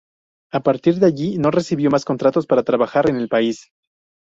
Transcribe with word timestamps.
A 0.51 0.61
partir 0.63 0.95
de 0.95 1.05
allí 1.05 1.37
no 1.37 1.51
recibió 1.51 1.91
más 1.91 2.05
contratos 2.05 2.47
para 2.47 2.63
trabajar 2.63 3.07
en 3.07 3.17
el 3.17 3.29
país. 3.29 3.69